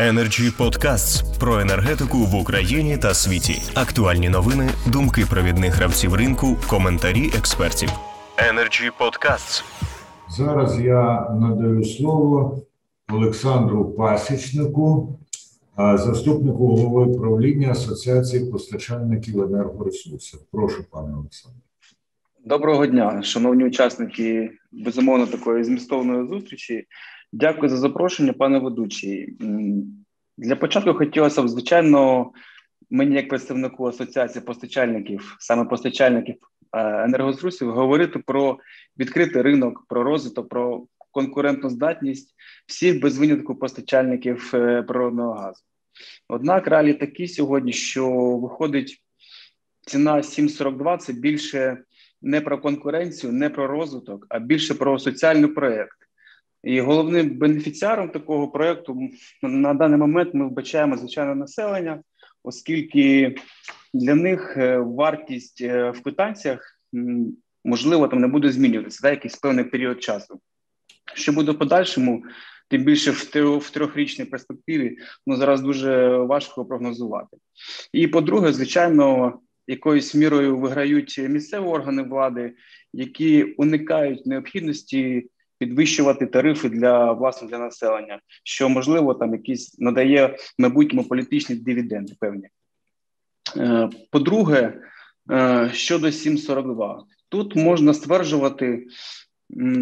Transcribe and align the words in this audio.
Energy 0.00 0.50
Podcasts 0.58 1.38
про 1.40 1.60
енергетику 1.60 2.18
в 2.18 2.34
Україні 2.34 2.98
та 2.98 3.14
світі. 3.14 3.62
Актуальні 3.74 4.28
новини, 4.28 4.70
думки 4.86 5.24
провідних 5.30 5.74
гравців 5.74 6.14
ринку, 6.14 6.56
коментарі 6.68 7.30
експертів. 7.38 7.88
Energy 8.52 8.90
Podcasts. 9.00 9.64
Зараз 10.28 10.80
я 10.80 11.30
надаю 11.30 11.84
слово 11.84 12.62
Олександру 13.12 13.84
Пасічнику, 13.84 15.18
заступнику 15.76 16.66
голови 16.66 17.18
правління 17.18 17.70
Асоціації 17.70 18.50
постачальників 18.50 19.42
енергоресурсів. 19.42 20.40
Прошу, 20.52 20.84
пане 20.90 21.14
Олександре. 21.16 21.60
Доброго 22.44 22.86
дня, 22.86 23.22
шановні 23.22 23.64
учасники 23.64 24.50
безумовно 24.72 25.26
такої 25.26 25.64
змістовної 25.64 26.28
зустрічі. 26.28 26.86
Дякую 27.32 27.68
за 27.68 27.76
запрошення, 27.76 28.32
пане 28.32 28.58
ведучий. 28.58 29.38
Для 30.38 30.56
початку 30.56 30.94
хотілося 30.94 31.42
б, 31.42 31.48
звичайно, 31.48 32.30
мені, 32.90 33.16
як 33.16 33.28
представнику 33.28 33.86
асоціації 33.86 34.44
постачальників, 34.44 35.36
саме 35.38 35.64
постачальників 35.64 36.34
е, 36.72 37.04
енергоресурсів, 37.04 37.70
говорити 37.70 38.18
про 38.18 38.58
відкритий 38.98 39.42
ринок, 39.42 39.84
про 39.88 40.02
розвиток, 40.02 40.48
про 40.48 40.86
конкурентну 41.10 41.70
здатність 41.70 42.34
всіх 42.66 43.00
без 43.00 43.18
винятку 43.18 43.54
постачальників 43.54 44.50
е, 44.54 44.82
природного 44.82 45.32
газу. 45.32 45.62
Однак 46.28 46.66
реалії 46.66 46.94
такі 46.94 47.28
сьогодні, 47.28 47.72
що 47.72 48.10
виходить 48.36 49.02
ціна 49.86 50.16
7,42 50.16 50.98
це 50.98 51.12
більше 51.12 51.84
не 52.22 52.40
про 52.40 52.60
конкуренцію, 52.60 53.32
не 53.32 53.50
про 53.50 53.66
розвиток, 53.66 54.26
а 54.28 54.38
більше 54.38 54.74
про 54.74 54.98
соціальний 54.98 55.50
проєкт. 55.50 55.99
І 56.64 56.80
головним 56.80 57.38
бенефіціаром 57.38 58.08
такого 58.08 58.48
проєкту 58.48 59.08
на 59.42 59.74
даний 59.74 59.98
момент 59.98 60.34
ми 60.34 60.46
вбачаємо 60.46 60.96
звичайне 60.96 61.34
населення, 61.34 62.02
оскільки 62.44 63.34
для 63.94 64.14
них 64.14 64.56
е, 64.56 64.78
вартість 64.78 65.60
е, 65.60 65.90
в 65.90 66.02
квитанціях 66.02 66.80
можливо 67.64 68.08
там 68.08 68.20
не 68.20 68.26
буде 68.26 68.52
змінюватися 68.52 68.98
за 69.02 69.10
якийсь 69.10 69.36
певний 69.36 69.64
період 69.64 70.02
часу. 70.02 70.40
Що 71.14 71.32
буде 71.32 71.52
в 71.52 71.58
подальшому, 71.58 72.24
тим 72.68 72.84
більше 72.84 73.10
в 73.10 73.70
трьохрічній 73.70 74.24
перспективі, 74.24 74.98
ну 75.26 75.36
зараз 75.36 75.60
дуже 75.60 76.08
важко 76.08 76.64
прогнозувати. 76.64 77.36
І 77.92 78.08
по-друге, 78.08 78.52
звичайно, 78.52 79.38
якоюсь 79.66 80.14
мірою 80.14 80.58
виграють 80.58 81.18
місцеві 81.18 81.64
органи 81.64 82.02
влади, 82.02 82.52
які 82.92 83.42
уникають 83.42 84.26
необхідності 84.26 85.30
підвищувати 85.60 86.26
тарифи 86.26 86.68
для 86.68 87.12
власне 87.12 87.48
для 87.48 87.58
населення, 87.58 88.20
що 88.44 88.68
можливо 88.68 89.14
там 89.14 89.32
якісь 89.32 89.78
надає 89.78 90.36
майбутньому 90.58 91.08
політичні 91.08 91.56
дивіденди. 91.56 92.14
Певні 92.20 92.48
е, 93.56 93.90
по-друге, 94.10 94.80
е, 95.30 95.70
щодо 95.72 96.06
7.42, 96.06 97.00
тут 97.28 97.56
можна 97.56 97.94
стверджувати 97.94 98.86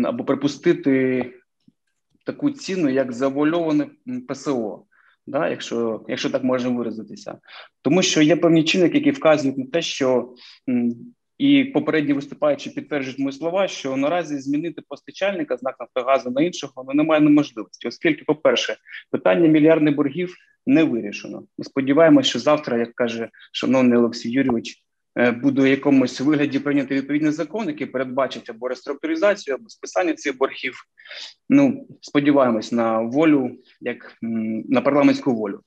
або 0.05 0.25
припустити 0.25 1.25
таку 2.27 2.51
ціну, 2.51 2.89
як 2.89 3.13
завуальоване 3.13 3.87
ПСО. 4.29 4.85
Да, 5.27 5.49
якщо 5.49 6.05
якщо 6.09 6.31
так 6.31 6.45
можна 6.45 6.71
виразитися, 6.71 7.39
тому 7.83 8.03
що 8.03 8.23
є 8.23 8.37
певні 8.37 8.65
чинники, 8.65 8.99
які 8.99 9.11
вказують 9.11 9.59
на 9.59 9.67
те, 9.67 9.83
що 9.83 10.35
і 11.39 11.65
попередні 11.65 12.13
виступаючі 12.13 12.71
підтверджують 12.71 13.19
мої 13.19 13.33
слова, 13.33 13.69
що 13.69 13.97
наразі 13.97 14.39
змінити 14.39 14.83
постачальника 14.89 15.57
знак 15.57 15.77
Нафтогазу 15.81 16.31
на 16.31 16.43
іншого 16.43 16.85
ну, 16.89 16.95
немає 16.95 17.21
неможливості, 17.21 17.89
оскільки, 17.89 18.25
по-перше, 18.25 18.77
питання 19.11 19.49
мільярдних 19.49 19.95
боргів 19.95 20.35
не 20.67 20.85
вирішено. 20.85 21.43
Ми 21.59 21.65
сподіваємося, 21.65 22.31
що 22.31 22.39
завтра, 22.39 22.79
як 22.79 22.95
каже 22.95 23.29
шановний 23.53 23.99
Олексій 23.99 24.31
Юрійович, 24.31 24.77
е, 25.19 25.31
буде 25.31 25.63
в 25.63 25.67
якомусь 25.67 26.21
вигляді 26.21 26.59
прийняти 26.59 26.95
відповідний 26.95 27.33
закон, 27.33 27.67
який 27.67 27.87
передбачить 27.87 28.51
або 28.51 28.69
реструктуризацію, 28.69 29.55
або 29.55 29.69
списання 29.69 30.15
цих 30.15 30.39
боргів. 30.39 30.75
Ну 31.49 31.87
сподіваємось 32.01 32.73
на 32.73 33.01
волю, 33.01 33.51
як 33.81 34.15
на 34.69 34.81
парламентську 34.81 35.35
волю. 35.35 35.61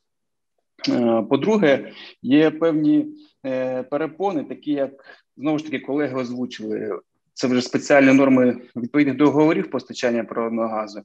Е, 0.90 1.22
по-друге, 1.30 1.92
є 2.22 2.52
певні 2.52 3.08
е, 3.46 3.84
перепони, 3.84 4.44
такі 4.44 4.72
як 4.72 4.92
знову 5.38 5.58
ж 5.58 5.64
таки 5.64 5.80
колеги 5.80 6.16
озвучили. 6.16 7.00
Це 7.34 7.48
вже 7.48 7.62
спеціальні 7.62 8.14
норми 8.14 8.62
відповідних 8.76 9.18
договорів 9.18 9.72
постачання 9.72 10.24
природного 10.24 10.68
газу, 10.68 11.02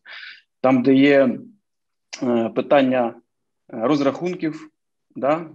там 0.61 0.83
де 0.83 0.95
є 0.95 1.39
е, 2.23 2.49
питання 2.49 3.15
розрахунків, 3.69 4.71
да, 5.17 5.51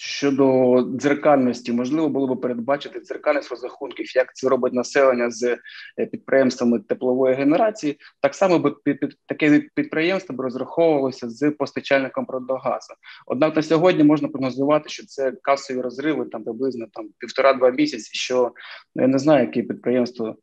Щодо 0.00 0.82
дзеркальності, 0.82 1.72
можливо 1.72 2.08
було 2.08 2.34
б 2.34 2.40
передбачити 2.40 3.00
дзеркальність 3.00 3.50
розрахунків, 3.50 4.16
як 4.16 4.34
це 4.34 4.48
робить 4.48 4.72
населення 4.72 5.30
з 5.30 5.58
е, 5.98 6.06
підприємствами 6.06 6.78
теплової 6.78 7.34
генерації. 7.34 7.98
Так 8.20 8.34
само 8.34 8.58
би 8.58 8.70
під, 8.84 9.00
під 9.00 9.16
таке 9.26 9.62
підприємство 9.74 10.36
б 10.36 10.40
розраховувалося 10.40 11.30
з 11.30 11.50
постачальником 11.50 12.26
продогазу. 12.26 12.94
Однак 13.26 13.56
на 13.56 13.62
сьогодні 13.62 14.04
можна 14.04 14.28
прогнозувати, 14.28 14.88
що 14.88 15.06
це 15.06 15.32
касові 15.42 15.80
розриви 15.80 16.24
там 16.24 16.44
приблизно 16.44 16.86
там 16.92 17.08
півтора-два 17.18 17.70
місяці. 17.70 18.10
Що 18.12 18.52
ну, 18.94 19.02
я 19.02 19.08
не 19.08 19.18
знаю, 19.18 19.46
яке 19.46 19.62
підприємство 19.62 20.36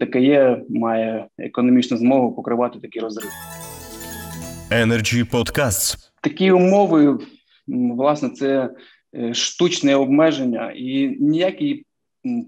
таке 0.00 0.20
є, 0.20 0.62
має 0.68 1.28
економічну 1.38 1.96
змогу 1.96 2.34
покривати 2.34 2.78
такі 2.80 3.00
розриви. 3.00 3.30
Energy 4.70 5.30
Podcasts. 5.30 5.96
Такі 6.20 6.50
умови. 6.50 7.18
Власне, 7.66 8.30
це 8.30 8.70
штучне 9.32 9.96
обмеження, 9.96 10.72
і 10.76 11.16
ніякий 11.20 11.86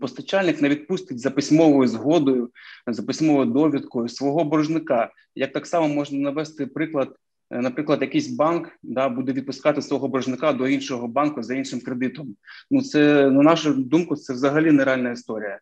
постачальник 0.01 0.63
не 0.63 0.69
відпустить 0.69 1.19
за 1.19 1.31
письмовою 1.31 1.89
згодою, 1.89 2.51
за 2.87 3.03
письмовою 3.03 3.47
довідкою 3.47 4.09
свого 4.09 4.45
боржника. 4.45 5.11
Як 5.35 5.53
так 5.53 5.67
само 5.67 5.89
можна 5.89 6.19
навести 6.19 6.67
приклад, 6.67 7.17
е, 7.51 7.61
наприклад, 7.61 8.03
якийсь 8.03 8.29
банк 8.29 8.69
да 8.83 9.09
буде 9.09 9.33
відпускати 9.33 9.83
свого 9.83 10.09
боржника 10.09 10.53
до 10.53 10.69
іншого 10.69 11.09
банку 11.09 11.43
за 11.43 11.55
іншим 11.55 11.81
кредитом. 11.81 12.37
Ну 12.71 12.83
це 12.83 13.31
на 13.31 13.43
нашу 13.43 13.75
думку, 13.75 14.17
це 14.17 14.33
взагалі 14.33 14.73
нереальна 14.73 15.11
історія. 15.11 15.59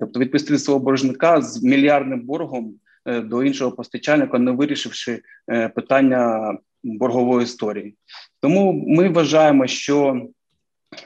Тобто, 0.00 0.20
відпустити 0.20 0.58
свого 0.58 0.80
боржника 0.80 1.42
з 1.42 1.62
мільярдним 1.62 2.20
боргом 2.20 2.74
е, 3.06 3.20
до 3.20 3.42
іншого 3.42 3.72
постачальника, 3.72 4.38
не 4.38 4.50
вирішивши 4.50 5.22
питання 5.74 6.54
боргової 6.84 7.44
історії. 7.44 7.94
Тому 8.40 8.72
ми 8.72 9.08
вважаємо, 9.08 9.66
що 9.66 10.26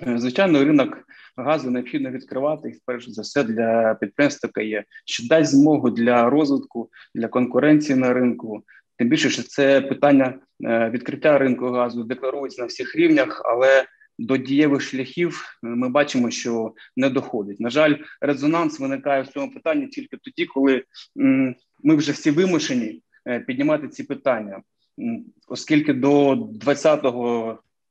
е, 0.07 0.19
звичайно 0.19 0.65
ринок 0.65 1.07
газу 1.37 1.71
необхідно 1.71 2.11
відкривати 2.11 2.69
і 2.69 2.81
перш 2.87 3.09
за 3.09 3.23
все 3.23 3.45
для 3.45 3.95
підприємств 3.95 4.61
є, 4.61 4.85
що 5.05 5.29
дасть 5.29 5.51
змогу 5.51 5.91
для 5.91 6.31
розвитку, 6.31 6.91
для 7.15 7.29
конкуренції 7.29 7.99
на 7.99 8.13
ринку. 8.13 8.63
Тим 8.99 9.09
більше, 9.09 9.31
що 9.31 9.43
це 9.43 9.81
питання 9.81 10.35
е, 10.65 10.91
відкриття 10.91 11.39
ринку 11.39 11.71
газу 11.71 12.05
декларується 12.05 12.63
на 12.63 12.67
всіх 12.67 12.97
рівнях, 12.97 13.43
але 13.45 13.85
до 14.19 14.37
дієвих 14.37 14.83
шляхів 14.83 15.59
е, 15.65 15.69
ми 15.69 15.89
бачимо, 15.89 16.31
що 16.31 16.73
не 16.97 17.11
доходить. 17.11 17.61
На 17.61 17.71
жаль, 17.71 17.95
резонанс 18.21 18.81
виникає 18.81 19.23
в 19.23 19.27
цьому 19.27 19.53
питанні 19.53 19.87
тільки 19.87 20.17
тоді, 20.17 20.47
коли 20.47 20.85
ми 21.83 21.97
вже 21.97 22.13
всі 22.13 22.31
вимушені 22.31 23.03
піднімати 23.47 23.89
ці 23.89 24.05
питання 24.05 24.63
оскільки 25.49 25.95
до 25.95 26.35
20 26.53 27.05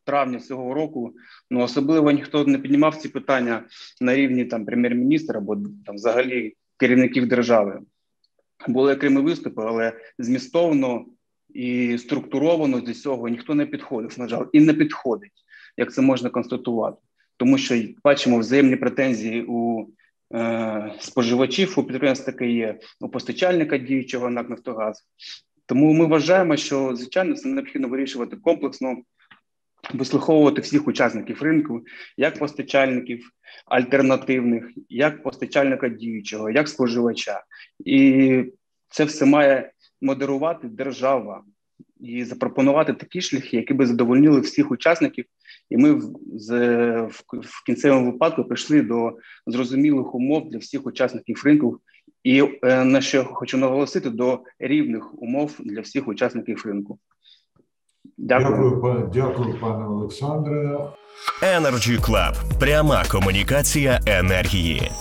травня 0.03 0.39
цього 0.39 0.73
року 0.73 1.13
ну 1.51 1.61
особливо 1.61 2.11
ніхто 2.11 2.45
не 2.45 2.57
піднімав 2.57 2.95
ці 2.95 3.09
питання 3.09 3.63
на 4.01 4.16
рівні 4.16 4.45
там 4.45 4.66
прем'єр-міністра 4.66 5.39
або 5.39 5.55
там 5.85 5.95
взагалі 5.95 6.53
керівників 6.77 7.27
держави. 7.27 7.79
Були 8.67 8.94
окремі 8.94 9.21
виступи, 9.21 9.63
але 9.65 9.94
змістовно 10.19 11.05
і 11.49 11.97
структуровано 11.97 12.81
до 12.81 12.94
цього 12.94 13.27
ніхто 13.29 13.56
не 13.56 13.65
підходив. 13.65 14.19
На 14.19 14.27
жаль, 14.27 14.45
і 14.53 14.59
не 14.59 14.74
підходить, 14.74 15.31
як 15.77 15.94
це 15.94 16.01
можна 16.01 16.30
констатувати, 16.30 16.97
тому 17.38 17.57
що 17.57 17.83
бачимо 18.03 18.39
взаємні 18.39 18.75
претензії 18.75 19.45
у 19.47 19.88
е, 20.33 20.94
споживачів 21.00 21.74
у 21.77 21.83
підприємств 21.83 22.25
таке 22.25 22.51
є 22.51 22.80
у 23.00 23.09
постачальника 23.09 23.77
діючого 23.77 24.30
НАК 24.30 24.50
«Нафтогаз», 24.50 25.07
тому 25.65 25.94
ми 25.94 26.06
вважаємо, 26.06 26.57
що 26.57 26.95
звичайно 26.95 27.35
це 27.35 27.50
необхідно 27.50 27.88
вирішувати 27.88 28.35
комплексно, 28.35 28.97
вислуховувати 29.94 30.62
всіх 30.62 30.88
учасників 30.88 31.41
ринку, 31.41 31.81
як 32.17 32.39
постачальників 32.39 33.29
альтернативних, 33.65 34.71
як 34.89 35.23
постачальника 35.23 35.89
діючого, 35.89 36.50
як 36.50 36.67
споживача, 36.67 37.44
і 37.85 38.44
це 38.89 39.03
все 39.03 39.25
має 39.25 39.71
модерувати 40.01 40.67
держава 40.67 41.44
і 42.00 42.23
запропонувати 42.23 42.94
такі 42.94 43.21
шляхи, 43.21 43.57
які 43.57 43.73
би 43.73 43.85
задовольнили 43.85 44.39
всіх 44.39 44.71
учасників. 44.71 45.25
І 45.69 45.77
ми 45.77 46.01
з, 46.35 46.51
в, 47.01 47.23
в 47.31 47.63
кінцевому 47.65 48.11
випадку 48.11 48.44
прийшли 48.44 48.81
до 48.81 49.18
зрозумілих 49.47 50.15
умов 50.15 50.50
для 50.50 50.57
всіх 50.57 50.85
учасників 50.85 51.41
ринку, 51.45 51.79
і 52.25 52.44
е, 52.63 52.83
на 52.83 53.01
що 53.01 53.25
хочу 53.25 53.57
наголосити 53.57 54.10
до 54.10 54.39
рівних 54.60 55.22
умов 55.22 55.56
для 55.60 55.81
всіх 55.81 56.07
учасників 56.07 56.63
ринку. 56.66 57.00
Дякую, 58.18 59.10
дякую, 59.13 59.60
пане 59.62 59.86
Олександре. 59.86 60.80
Energy 61.42 62.00
Club. 62.00 62.60
пряма 62.60 63.04
комунікація 63.12 64.00
енергії. 64.06 64.92